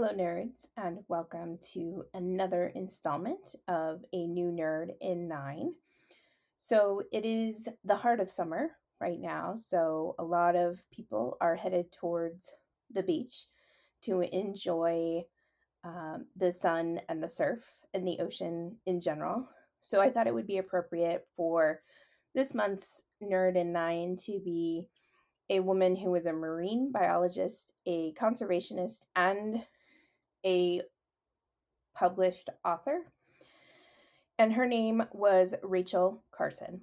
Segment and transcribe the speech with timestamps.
[0.00, 5.74] Hello, nerds, and welcome to another installment of A New Nerd in Nine.
[6.56, 8.70] So, it is the heart of summer
[9.00, 12.54] right now, so a lot of people are headed towards
[12.92, 13.46] the beach
[14.02, 15.24] to enjoy
[15.82, 19.48] um, the sun and the surf and the ocean in general.
[19.80, 21.80] So, I thought it would be appropriate for
[22.36, 24.86] this month's Nerd in Nine to be
[25.50, 29.64] a woman who is a marine biologist, a conservationist, and
[30.44, 30.82] a
[31.94, 33.00] published author.
[34.38, 36.82] And her name was Rachel Carson.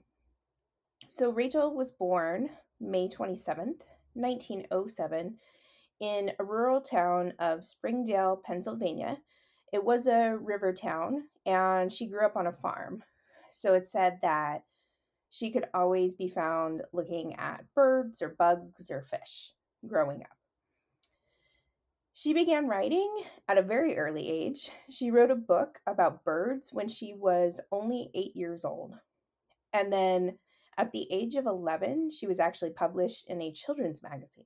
[1.09, 3.81] So Rachel was born May 27th,
[4.13, 5.37] 1907,
[6.01, 9.17] in a rural town of Springdale, Pennsylvania.
[9.71, 13.03] It was a river town, and she grew up on a farm.
[13.49, 14.63] So it said that
[15.29, 19.53] she could always be found looking at birds or bugs or fish
[19.87, 20.37] growing up.
[22.17, 24.71] She began writing at a very early age.
[24.89, 28.97] She wrote a book about birds when she was only eight years old.
[29.73, 30.39] And then
[30.77, 34.45] at the age of 11, she was actually published in a children's magazine.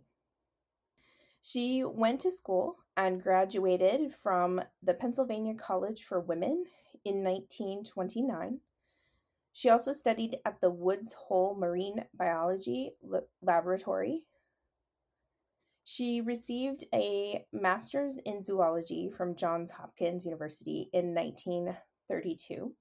[1.41, 6.65] She went to school and graduated from the Pennsylvania College for Women
[7.05, 8.61] in 1929.
[9.53, 12.95] She also studied at the Woods Hole Marine Biology
[13.43, 14.23] Laboratory.
[15.85, 22.73] She received a master's in zoology from Johns Hopkins University in 1932.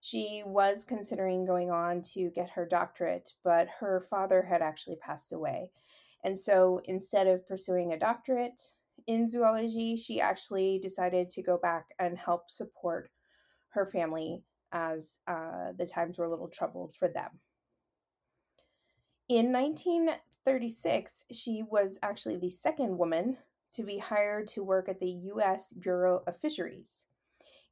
[0.00, 5.32] She was considering going on to get her doctorate, but her father had actually passed
[5.32, 5.70] away.
[6.22, 8.74] And so instead of pursuing a doctorate
[9.06, 13.10] in zoology, she actually decided to go back and help support
[13.70, 14.42] her family
[14.72, 17.30] as uh, the times were a little troubled for them.
[19.28, 19.52] In
[20.46, 23.36] 1936, she was actually the second woman
[23.74, 25.72] to be hired to work at the U.S.
[25.72, 27.06] Bureau of Fisheries.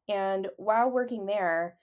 [0.08, 1.76] And while working there,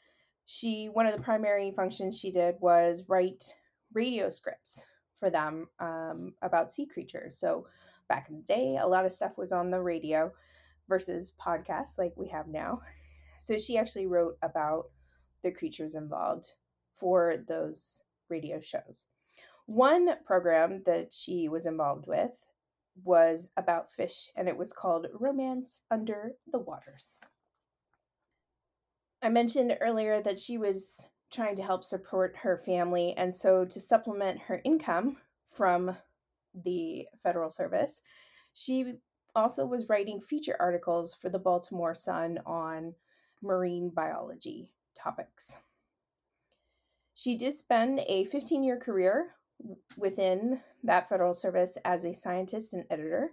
[0.46, 3.56] she one of the primary functions she did was write
[3.94, 4.85] radio scripts
[5.18, 7.38] for them um, about sea creatures.
[7.38, 7.68] So
[8.09, 10.34] back in the day, a lot of stuff was on the radio
[10.90, 12.81] versus podcasts like we have now.
[13.38, 14.88] So she actually wrote about
[15.41, 16.51] the creatures involved
[16.97, 19.06] for those radio shows.
[19.66, 22.38] One program that she was involved with
[23.03, 27.23] was about fish, and it was called Romance Under the Waters.
[29.21, 33.79] I mentioned earlier that she was trying to help support her family, and so to
[33.79, 35.17] supplement her income
[35.51, 35.95] from
[36.53, 38.01] the federal service,
[38.53, 38.95] she
[39.35, 42.94] also was writing feature articles for the Baltimore Sun on
[43.41, 45.55] marine biology topics.
[47.13, 49.35] She did spend a 15 year career
[49.97, 53.31] within that federal service as a scientist and editor,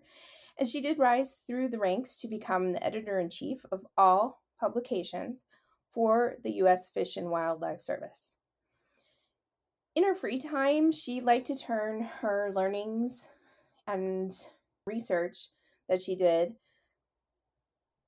[0.59, 4.43] and she did rise through the ranks to become the editor in chief of all
[4.61, 5.47] publications
[5.95, 6.91] for the U.S.
[6.91, 8.37] Fish and Wildlife Service.
[9.95, 13.29] In her free time, she liked to turn her learnings
[13.87, 14.33] and
[14.87, 15.49] research
[15.89, 16.55] that she did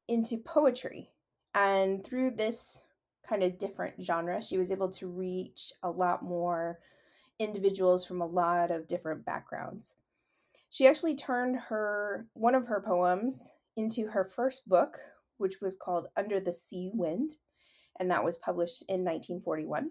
[0.07, 1.11] into poetry.
[1.55, 2.83] And through this
[3.29, 6.79] kind of different genre, she was able to reach a lot more
[7.41, 9.97] individuals from a lot of different backgrounds.
[10.69, 14.99] She actually turned her one of her poems into her first book,
[15.39, 17.33] which was called Under the Sea Wind,
[17.99, 19.91] and that was published in 1941.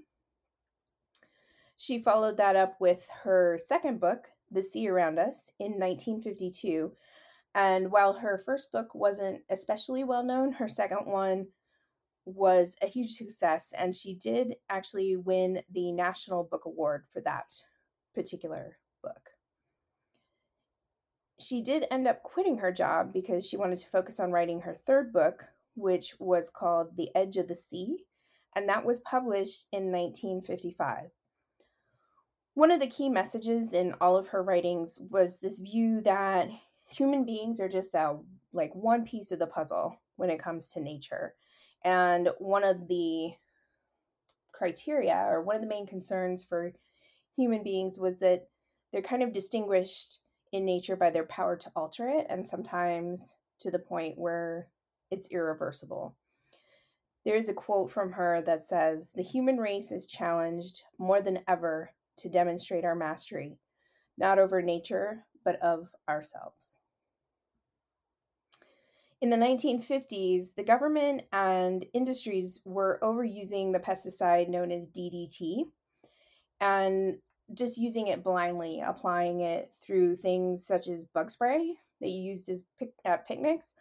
[1.76, 6.94] She followed that up with her second book, The Sea Around Us, in 1952.
[7.56, 11.48] And while her first book wasn't especially well known, her second one
[12.36, 17.52] was a huge success, and she did actually win the National Book Award for that
[18.14, 19.30] particular book.
[21.40, 24.74] She did end up quitting her job because she wanted to focus on writing her
[24.74, 25.46] third book,
[25.76, 28.06] which was called The Edge of the Sea,
[28.56, 31.12] and that was published in 1955.
[32.56, 36.50] One of the key messages in all of her writings was this view that
[36.90, 38.18] human beings are just a,
[38.52, 41.36] like one piece of the puzzle when it comes to nature
[41.84, 43.34] and one of the
[44.52, 46.74] criteria or one of the main concerns for
[47.36, 48.48] human beings was that
[48.92, 50.20] they're kind of distinguished
[50.52, 54.68] in nature by their power to alter it and sometimes to the point where
[55.12, 56.16] it's irreversible.
[57.26, 61.44] There is a quote from her that says, The human race is challenged more than
[61.48, 63.60] ever to demonstrate our mastery,
[64.18, 66.82] not over nature, but of ourselves.
[69.22, 75.64] In the 1950s, the government and industries were overusing the pesticide known as DDT
[76.62, 77.18] and
[77.54, 82.48] just using it blindly, applying it through things such as bug spray that you used
[82.50, 83.74] as pic- at picnics,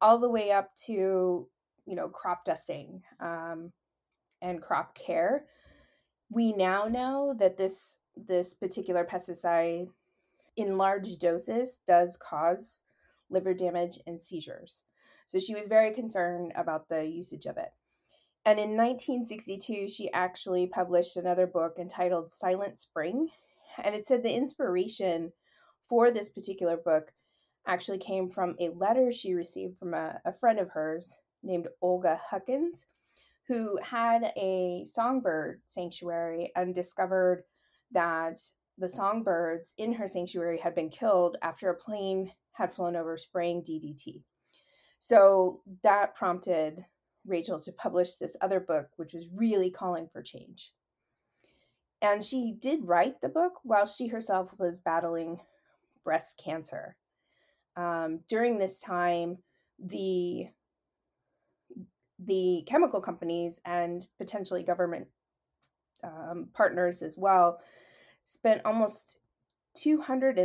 [0.00, 1.46] all the way up to
[1.86, 3.72] you know crop dusting um,
[4.40, 5.44] and crop care.
[6.30, 9.88] We now know that this this particular pesticide
[10.56, 12.82] in large doses does cause
[13.30, 14.84] liver damage and seizures.
[15.26, 17.70] So she was very concerned about the usage of it.
[18.44, 23.28] And in 1962 she actually published another book entitled silent spring.
[23.82, 25.32] And it said the inspiration
[25.88, 27.12] for this particular book
[27.66, 32.20] actually came from a letter she received from a, a friend of hers named Olga
[32.22, 32.86] Huckins,
[33.48, 37.44] who had a songbird sanctuary and discovered
[37.92, 38.38] that
[38.78, 43.62] the songbirds in her sanctuary had been killed after a plane had flown over spraying
[43.62, 44.22] DDT.
[44.98, 46.86] So that prompted
[47.26, 50.72] Rachel to publish this other book, which was really calling for change.
[52.00, 55.40] And she did write the book while she herself was battling
[56.02, 56.96] breast cancer.
[57.76, 59.38] Um, during this time,
[59.78, 60.46] the
[62.18, 65.06] the chemical companies and potentially government
[66.02, 67.60] um, partners as well
[68.22, 69.18] spent almost
[69.74, 70.38] two hundred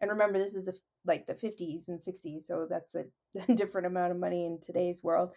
[0.00, 3.04] and remember, this is the, like the fifties and sixties, so that's a,
[3.48, 5.30] a different amount of money in today's world.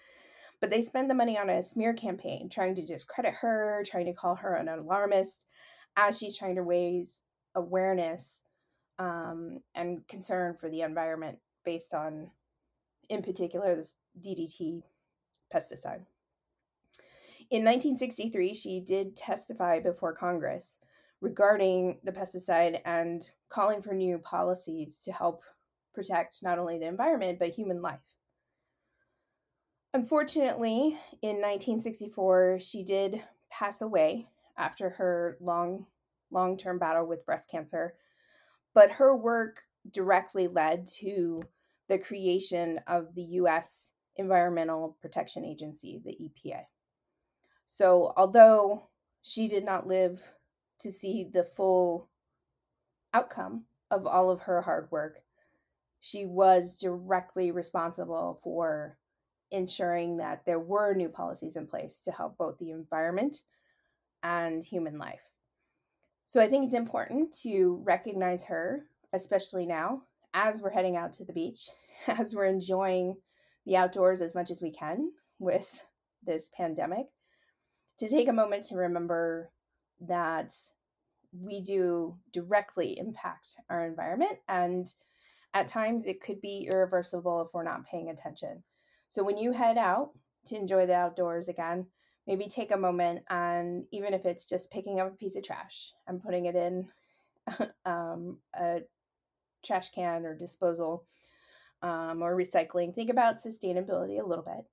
[0.62, 4.14] But they spend the money on a smear campaign, trying to discredit her, trying to
[4.14, 5.46] call her an alarmist,
[5.98, 7.24] as she's trying to raise
[7.56, 8.44] awareness
[9.00, 12.30] um, and concern for the environment based on,
[13.10, 14.84] in particular, this DDT
[15.54, 16.06] pesticide.
[17.50, 20.80] In 1963, she did testify before Congress
[21.24, 25.44] regarding the pesticide and calling for new policies to help
[25.94, 28.02] protect not only the environment but human life.
[29.94, 34.28] Unfortunately, in 1964, she did pass away
[34.58, 35.86] after her long
[36.30, 37.94] long-term battle with breast cancer
[38.74, 39.62] but her work
[39.92, 41.42] directly led to
[41.88, 46.66] the creation of the US Environmental Protection Agency, the EPA.
[47.66, 48.90] So, although
[49.22, 50.34] she did not live
[50.84, 52.10] to see the full
[53.14, 55.20] outcome of all of her hard work,
[56.00, 58.98] she was directly responsible for
[59.52, 63.42] ensuring that there were new policies in place to help both the environment
[64.22, 65.22] and human life.
[66.26, 70.04] So I think it's important to recognize her, especially now
[70.34, 71.70] as we're heading out to the beach,
[72.08, 73.16] as we're enjoying
[73.66, 75.86] the outdoors as much as we can with
[76.26, 77.06] this pandemic,
[78.00, 79.52] to take a moment to remember
[80.08, 80.54] that
[81.32, 84.94] we do directly impact our environment and
[85.54, 88.64] at times it could be irreversible if we're not paying attention.
[89.08, 90.12] So when you head out
[90.46, 91.88] to enjoy the outdoors again,
[92.28, 95.94] maybe take a moment and even if it's just picking up a piece of trash
[96.08, 96.88] and putting it in
[97.86, 98.82] um, a
[99.64, 101.06] trash can or disposal
[101.82, 104.66] um, or recycling think about sustainability a little bit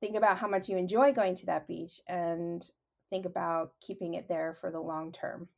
[0.00, 2.72] think about how much you enjoy going to that beach and
[3.10, 5.48] think about keeping it there for the long term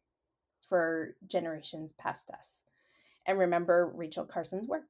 [0.69, 2.63] for generations past us.
[3.27, 4.85] And remember rachel carson's work